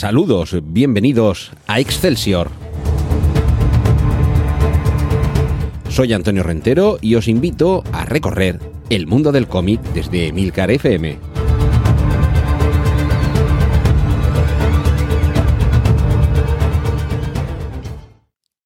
[0.00, 2.50] Saludos, bienvenidos a Excelsior.
[5.90, 11.18] Soy Antonio Rentero y os invito a recorrer el mundo del cómic desde Milcar FM.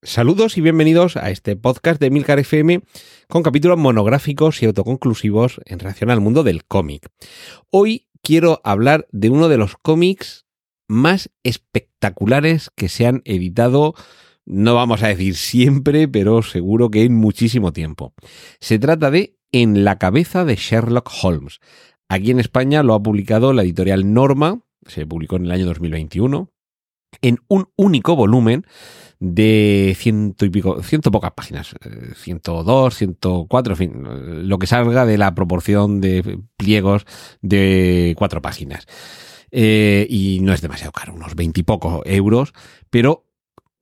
[0.04, 2.82] Saludos y bienvenidos a este podcast de Milcar FM
[3.28, 7.08] con capítulos monográficos y autoconclusivos en relación al mundo del cómic.
[7.70, 10.43] Hoy quiero hablar de uno de los cómics
[10.88, 13.94] más espectaculares que se han editado,
[14.46, 18.14] no vamos a decir siempre, pero seguro que en muchísimo tiempo.
[18.60, 21.60] Se trata de En la cabeza de Sherlock Holmes.
[22.08, 26.50] Aquí en España lo ha publicado la editorial Norma, se publicó en el año 2021,
[27.22, 28.66] en un único volumen
[29.20, 31.74] de ciento y pico, ciento pocas páginas,
[32.16, 37.06] 102, 104, en fin, lo que salga de la proporción de pliegos
[37.40, 38.86] de cuatro páginas.
[39.56, 42.52] Eh, y no es demasiado caro, unos veintipocos euros,
[42.90, 43.24] pero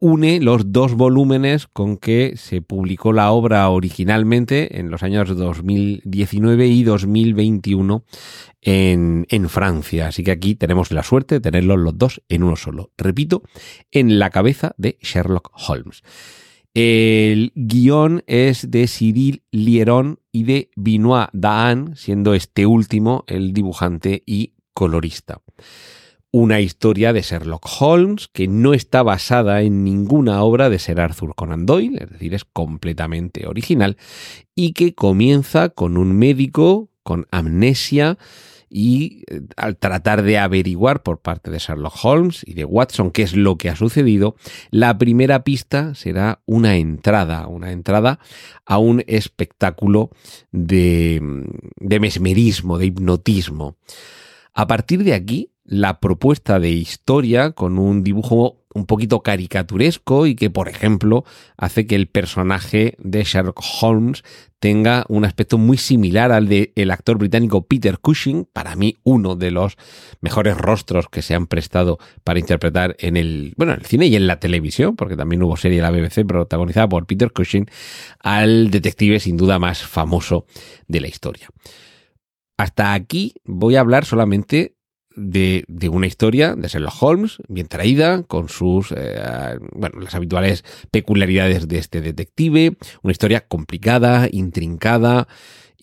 [0.01, 6.67] une los dos volúmenes con que se publicó la obra originalmente en los años 2019
[6.67, 8.05] y 2021
[8.61, 10.09] en, en, Francia.
[10.09, 12.91] Así que aquí tenemos la suerte de tenerlos los dos en uno solo.
[12.99, 13.43] Repito,
[13.91, 16.03] en la cabeza de Sherlock Holmes.
[16.75, 24.23] El guion es de Cyril Lieron y de Benoit Daan, siendo este último el dibujante
[24.27, 25.41] y colorista.
[26.31, 31.35] Una historia de Sherlock Holmes que no está basada en ninguna obra de Sir Arthur
[31.35, 33.99] Conan Doyle, es decir, es completamente original,
[34.55, 38.17] y que comienza con un médico con amnesia
[38.73, 43.23] y eh, al tratar de averiguar por parte de Sherlock Holmes y de Watson qué
[43.23, 44.35] es lo que ha sucedido,
[44.71, 48.19] la primera pista será una entrada, una entrada
[48.65, 50.11] a un espectáculo
[50.51, 51.21] de,
[51.77, 53.77] de mesmerismo, de hipnotismo.
[54.55, 60.35] A partir de aquí, la propuesta de historia con un dibujo un poquito caricaturesco y
[60.35, 61.25] que, por ejemplo,
[61.57, 64.25] hace que el personaje de Sherlock Holmes
[64.59, 69.37] tenga un aspecto muy similar al del el actor británico Peter Cushing, para mí uno
[69.37, 69.77] de los
[70.21, 74.17] mejores rostros que se han prestado para interpretar en el, bueno, en el cine y
[74.17, 77.69] en la televisión, porque también hubo serie de la BBC protagonizada por Peter Cushing,
[78.21, 80.47] al detective sin duda más famoso
[80.89, 81.49] de la historia.
[82.63, 84.77] Hasta aquí voy a hablar solamente
[85.17, 91.67] de, una historia de Sherlock Holmes, bien traída, con sus, eh, bueno, las habituales peculiaridades
[91.67, 95.27] de este detective, una historia complicada, intrincada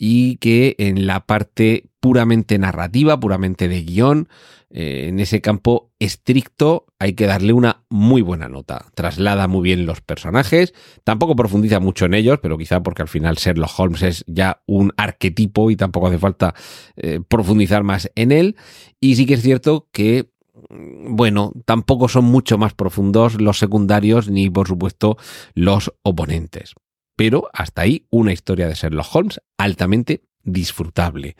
[0.01, 4.29] y que en la parte puramente narrativa, puramente de guion,
[4.69, 8.85] eh, en ese campo estricto hay que darle una muy buena nota.
[8.95, 10.73] Traslada muy bien los personajes,
[11.03, 14.93] tampoco profundiza mucho en ellos, pero quizá porque al final Sherlock Holmes es ya un
[14.95, 16.55] arquetipo y tampoco hace falta
[16.95, 18.55] eh, profundizar más en él.
[19.01, 20.29] Y sí que es cierto que
[20.69, 25.17] mm, bueno, tampoco son mucho más profundos los secundarios ni por supuesto
[25.55, 26.73] los oponentes.
[27.19, 31.35] Pero hasta ahí una historia de Sherlock Holmes altamente disfrutable.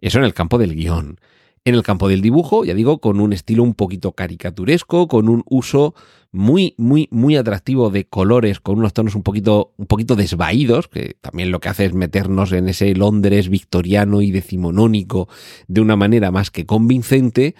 [0.00, 1.20] Eso en el campo del guion.
[1.64, 5.44] En el campo del dibujo, ya digo, con un estilo un poquito caricaturesco, con un
[5.48, 5.94] uso
[6.32, 11.16] muy, muy, muy atractivo de colores, con unos tonos un poquito, un poquito desvaídos, que
[11.20, 15.28] también lo que hace es meternos en ese Londres victoriano y decimonónico
[15.68, 17.54] de una manera más que convincente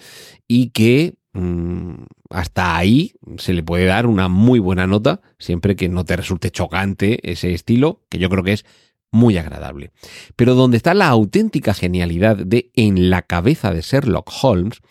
[0.45, 1.13] y que
[2.29, 6.51] hasta ahí se le puede dar una muy buena nota, siempre que no te resulte
[6.51, 8.65] chocante ese estilo, que yo creo que es
[9.11, 9.91] muy agradable.
[10.35, 14.81] Pero donde está la auténtica genialidad de En la cabeza de Sherlock Holmes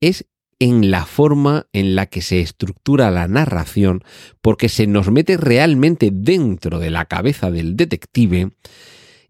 [0.00, 0.26] es
[0.58, 4.04] en la forma en la que se estructura la narración,
[4.40, 8.50] porque se nos mete realmente dentro de la cabeza del detective,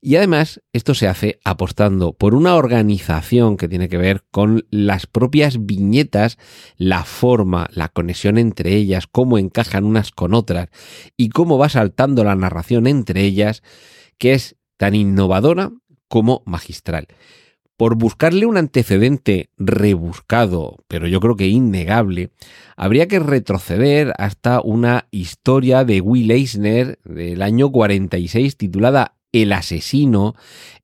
[0.06, 5.06] y además esto se hace apostando por una organización que tiene que ver con las
[5.06, 6.36] propias viñetas,
[6.76, 10.68] la forma, la conexión entre ellas, cómo encajan unas con otras
[11.16, 13.62] y cómo va saltando la narración entre ellas,
[14.18, 15.72] que es tan innovadora
[16.06, 17.06] como magistral.
[17.78, 22.30] Por buscarle un antecedente rebuscado, pero yo creo que innegable,
[22.76, 30.34] habría que retroceder hasta una historia de Will Eisner del año 46 titulada El asesino,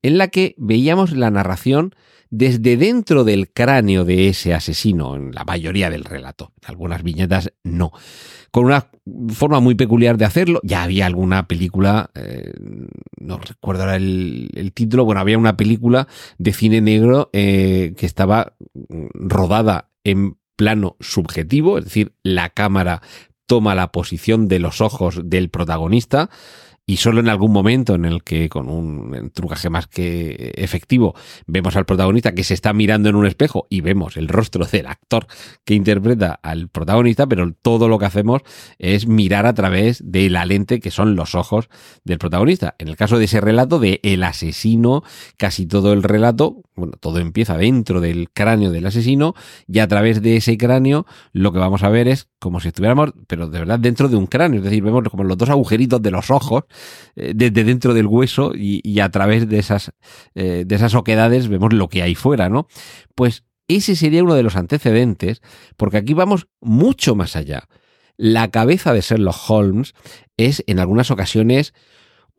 [0.02, 1.94] en la que veíamos la narración
[2.30, 6.52] desde dentro del cráneo de ese asesino, en la mayoría del relato.
[6.62, 7.92] En algunas viñetas no.
[8.50, 8.88] Con una
[9.28, 10.60] forma muy peculiar de hacerlo.
[10.62, 12.52] Ya había alguna película, eh,
[13.20, 16.08] no recuerdo ahora el, título, bueno, había una película
[16.38, 18.54] de cine negro eh, que estaba
[19.14, 23.00] rodada en plano subjetivo, es decir, la cámara
[23.46, 26.30] toma la posición de los ojos del protagonista
[26.90, 31.14] y solo en algún momento en el que con un trucaje más que efectivo
[31.46, 34.88] vemos al protagonista que se está mirando en un espejo y vemos el rostro del
[34.88, 35.28] actor
[35.64, 38.42] que interpreta al protagonista, pero todo lo que hacemos
[38.80, 41.68] es mirar a través de la lente que son los ojos
[42.02, 42.74] del protagonista.
[42.80, 45.04] En el caso de ese relato de el asesino,
[45.36, 49.34] casi todo el relato, bueno, todo empieza dentro del cráneo del asesino
[49.68, 53.12] y a través de ese cráneo lo que vamos a ver es como si estuviéramos,
[53.28, 56.10] pero de verdad dentro de un cráneo, es decir, vemos como los dos agujeritos de
[56.10, 56.64] los ojos
[57.14, 59.92] desde dentro del hueso y, a través de esas,
[60.34, 62.66] eh, de esas oquedades vemos lo que hay fuera, ¿no?
[63.14, 65.42] Pues ese sería uno de los antecedentes,
[65.76, 67.68] porque aquí vamos mucho más allá.
[68.16, 69.94] La cabeza de Sherlock Holmes
[70.36, 71.72] es en algunas ocasiones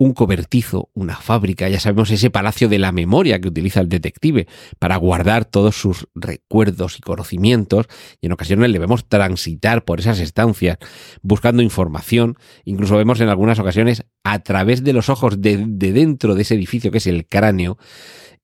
[0.02, 4.48] un cobertizo, una fábrica, ya sabemos ese palacio de la memoria que utiliza el detective
[4.80, 7.86] para guardar todos sus recuerdos y conocimientos
[8.20, 10.80] y en ocasiones le vemos transitar por esas estancias
[11.22, 16.42] buscando información, incluso vemos en algunas ocasiones a través de los ojos de, dentro de
[16.42, 17.78] ese edificio que es el cráneo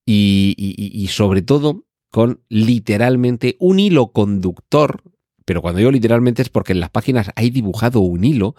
[0.06, 5.01] y, sobre todo con literalmente un hilo conductor
[5.47, 8.53] pero cuando digo literalmente es porque en las páginas hay dibujado un hilo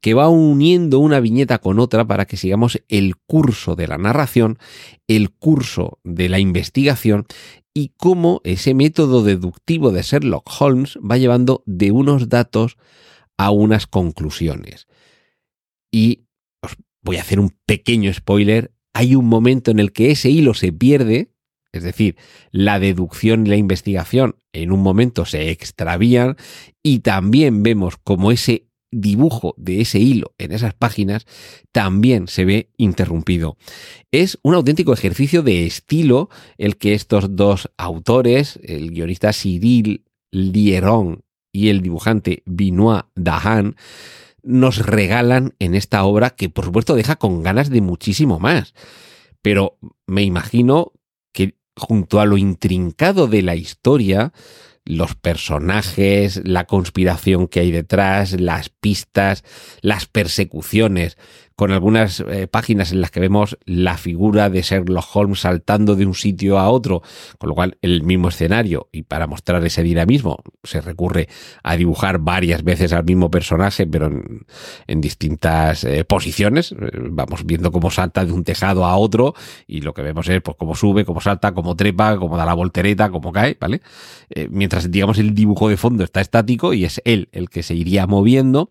[0.00, 4.58] que va uniendo una viñeta con otra para que sigamos el curso de la narración,
[5.06, 7.26] el curso de la investigación
[7.74, 12.78] y cómo ese método deductivo de Sherlock Holmes va llevando de unos datos
[13.36, 14.86] a unas conclusiones.
[15.92, 16.22] Y
[16.62, 20.54] os voy a hacer un pequeño spoiler, hay un momento en el que ese hilo
[20.54, 21.34] se pierde,
[21.72, 22.16] es decir,
[22.50, 26.36] la deducción y la investigación en un momento se extravían
[26.82, 31.26] y también vemos como ese dibujo de ese hilo en esas páginas
[31.72, 33.56] también se ve interrumpido.
[34.10, 41.22] Es un auténtico ejercicio de estilo el que estos dos autores, el guionista Cyril Lieron
[41.52, 43.76] y el dibujante Benoit Dahan,
[44.42, 48.74] nos regalan en esta obra que por supuesto deja con ganas de muchísimo más.
[49.42, 50.92] Pero me imagino
[51.32, 54.32] que junto a lo intrincado de la historia,
[54.84, 59.44] los personajes, la conspiración que hay detrás, las pistas,
[59.80, 61.16] las persecuciones,
[61.60, 66.06] con algunas eh, páginas en las que vemos la figura de Sherlock Holmes saltando de
[66.06, 67.02] un sitio a otro,
[67.36, 71.28] con lo cual el mismo escenario, y para mostrar ese dinamismo se recurre
[71.62, 74.10] a dibujar varias veces al mismo personaje, pero
[74.86, 76.72] en, distintas eh, posiciones.
[76.72, 76.76] Eh,
[77.10, 79.34] vamos viendo cómo salta de un tejado a otro,
[79.66, 82.54] y lo que vemos es pues, cómo sube, cómo salta, cómo trepa, cómo da la
[82.54, 83.82] voltereta, cómo cae, ¿vale?
[84.48, 88.06] mientras, digamos, el dibujo de fondo está estático y es él el que se iría
[88.06, 88.70] moviendo,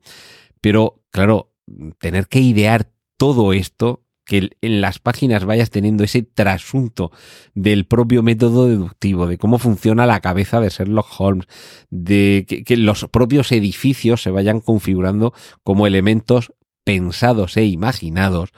[0.60, 1.50] pero claro,
[2.00, 7.12] tener que idear todo esto, que en las páginas vayas teniendo ese trasunto
[7.56, 11.48] del propio método deductivo, de cómo funciona la cabeza de Sherlock Holmes,
[11.90, 15.34] de que, los propios edificios se vayan configurando
[15.64, 18.52] como elementos pensados e imaginados,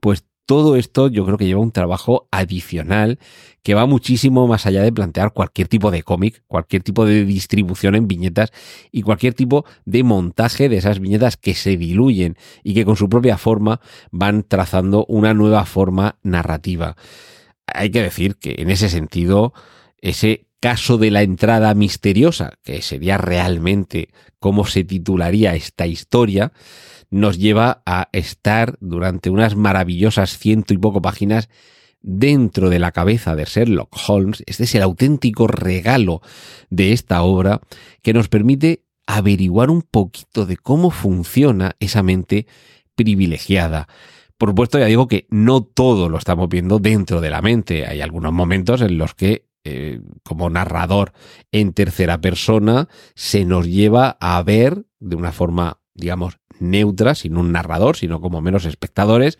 [0.00, 3.18] pues todo esto yo creo que lleva un trabajo adicional
[3.62, 7.94] que va muchísimo más allá de plantear cualquier tipo de cómic, cualquier tipo de distribución
[7.94, 8.52] en viñetas
[8.90, 13.08] y cualquier tipo de montaje de esas viñetas que se diluyen y que con su
[13.08, 13.80] propia forma
[14.10, 16.96] van trazando una nueva forma narrativa.
[17.66, 19.52] Hay que decir que en ese sentido,
[19.98, 26.52] ese caso de la entrada misteriosa, que sería realmente cómo se titularía esta historia,
[27.10, 31.48] nos lleva a estar durante unas maravillosas ciento y poco páginas
[32.00, 34.44] dentro de la cabeza de Sherlock Holmes.
[34.46, 36.22] Este es el auténtico regalo
[36.70, 37.60] de esta obra
[38.00, 42.46] que nos permite averiguar un poquito de cómo funciona esa mente
[42.94, 43.88] privilegiada.
[44.38, 47.84] Por supuesto, ya digo que no todo lo estamos viendo dentro de la mente.
[47.84, 51.12] Hay algunos momentos en los que eh, como narrador
[51.52, 57.52] en tercera persona se nos lleva a ver de una forma, digamos, neutra, sin un
[57.52, 59.38] narrador, sino como menos espectadores,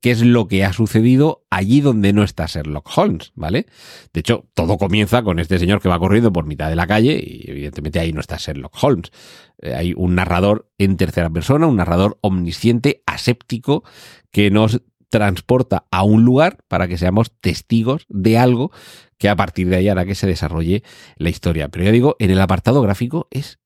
[0.00, 3.66] qué es lo que ha sucedido allí donde no está Sherlock Holmes, ¿vale?
[4.12, 7.22] De hecho, todo comienza con este señor que va corriendo por mitad de la calle
[7.22, 9.12] y evidentemente ahí no está Sherlock Holmes.
[9.58, 13.84] Eh, hay un narrador en tercera persona, un narrador omnisciente, aséptico,
[14.30, 18.70] que nos transporta a un lugar para que seamos testigos de algo
[19.18, 20.82] que a partir de ahí hará que se desarrolle
[21.16, 21.68] la historia.
[21.68, 23.60] Pero ya digo, en el apartado gráfico es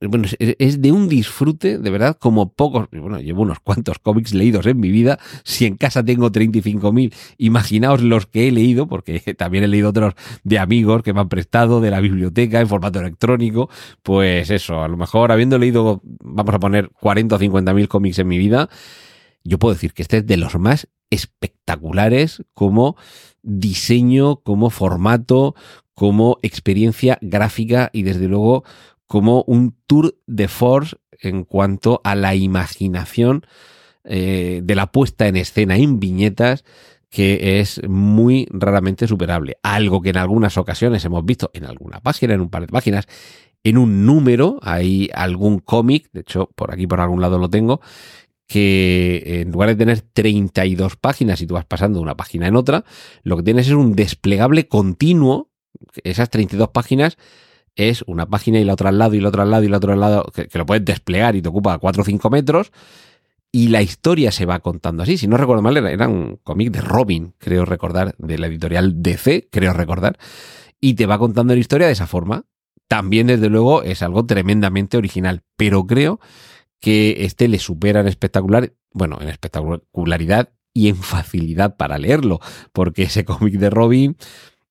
[0.00, 4.66] bueno, es de un disfrute, de verdad, como pocos, bueno, llevo unos cuantos cómics leídos
[4.66, 9.64] en mi vida, si en casa tengo 35.000, imaginaos los que he leído, porque también
[9.64, 13.70] he leído otros de amigos que me han prestado de la biblioteca en formato electrónico,
[14.02, 18.28] pues eso, a lo mejor habiendo leído, vamos a poner 40 o 50.000 cómics en
[18.28, 18.68] mi vida,
[19.48, 22.96] yo puedo decir que este es de los más espectaculares como
[23.42, 25.54] diseño, como formato,
[25.94, 28.64] como experiencia gráfica y desde luego
[29.06, 33.46] como un tour de force en cuanto a la imaginación
[34.04, 36.64] eh, de la puesta en escena en viñetas
[37.10, 39.56] que es muy raramente superable.
[39.62, 43.06] Algo que en algunas ocasiones hemos visto en alguna página, en un par de páginas,
[43.64, 47.80] en un número, hay algún cómic, de hecho por aquí por algún lado lo tengo,
[48.48, 52.56] que en lugar de tener 32 páginas y tú vas pasando de una página en
[52.56, 52.84] otra,
[53.22, 55.50] lo que tienes es un desplegable continuo.
[56.02, 57.18] Esas 32 páginas
[57.76, 59.76] es una página y la otra al lado y la otra al lado y la
[59.76, 62.72] otra al lado, que, lo puedes desplegar y te ocupa 4 o 5 metros.
[63.52, 65.18] Y la historia se va contando así.
[65.18, 69.02] Si no recuerdo mal, era, era un cómic de Robin, creo recordar, de la editorial
[69.02, 70.18] DC, creo recordar.
[70.80, 72.44] Y te va contando la historia de esa forma.
[72.88, 75.42] También, desde luego, es algo tremendamente original.
[75.56, 76.20] Pero creo
[76.80, 82.40] que este le supera en espectacular, bueno, en espectacularidad y en facilidad para leerlo,
[82.72, 84.16] porque ese cómic de Robin,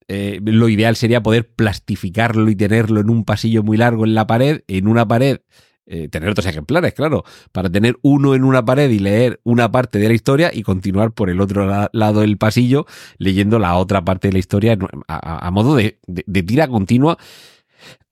[0.08, 4.26] eh, lo ideal sería poder plastificarlo y tenerlo en un pasillo muy largo en la
[4.26, 5.40] pared, en una pared,
[5.86, 10.00] eh, tener otros ejemplares, claro, para tener uno en una pared y leer una parte
[10.00, 12.86] de la historia y continuar por el otro lado del pasillo
[13.18, 15.98] leyendo la otra parte de la historia a, modo de
[16.44, 17.18] tira continua.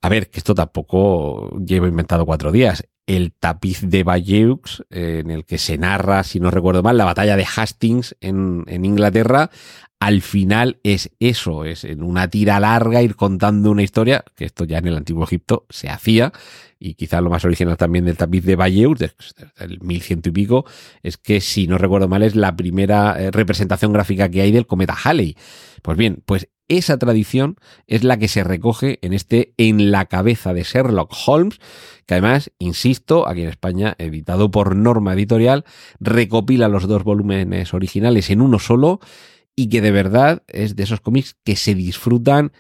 [0.02, 2.88] A ver, que esto tampoco llevo inventado cuatro días.
[3.08, 7.06] El tapiz de Bayeux, eh, en el que se narra, si no recuerdo mal, la
[7.06, 9.52] batalla de Hastings en, en, Inglaterra,
[10.00, 14.66] al final es eso, es en una tira larga ir contando una historia, que esto
[14.66, 16.34] ya en el antiguo Egipto se hacía,
[16.80, 20.66] y quizás lo más original también del tapiz de Bayeux, del 1100 y pico,
[21.02, 24.68] es que si no recuerdo mal es la primera eh, representación gráfica que hay del
[24.68, 25.36] cometa Halley.
[25.82, 30.54] Pues bien, pues esa tradición es la que se recoge en este En la cabeza
[30.54, 31.60] de Sherlock Holmes,
[32.06, 35.64] que además, insisto, aquí en España, editado por Norma Editorial,
[36.00, 39.00] recopila los dos volúmenes originales en uno solo
[39.56, 42.52] y que de verdad es de esos cómics que se disfrutan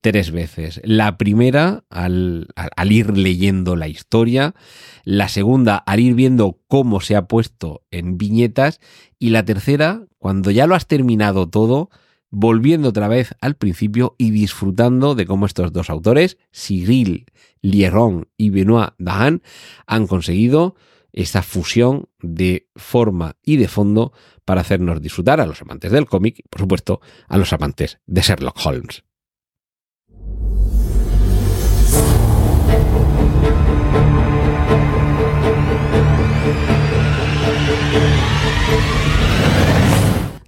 [0.00, 0.82] tres veces.
[0.84, 4.54] La primera, al, al, ir leyendo la historia.
[5.02, 8.80] La segunda, al ir viendo cómo se ha puesto en viñetas.
[9.18, 11.88] Y la tercera, cuando ya lo has terminado todo,
[12.28, 17.24] volviendo otra vez al principio y disfrutando de cómo estos dos autores, Cyril
[17.62, 19.42] Lieron y Benoit Dahan,
[19.86, 20.74] han conseguido
[21.14, 24.12] esa fusión de forma y de fondo
[24.44, 28.20] para hacernos disfrutar a los amantes del cómic y, por supuesto, a los amantes de
[28.20, 29.04] Sherlock Holmes.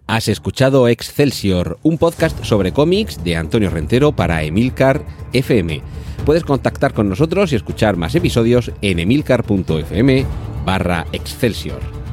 [0.08, 5.82] Has escuchado Excelsior, un podcast sobre cómics de Antonio Rentero para Emilcar FM.
[6.26, 10.26] Puedes contactar con nosotros y escuchar más episodios en emilcar.fm
[10.64, 12.05] barra Excelsior.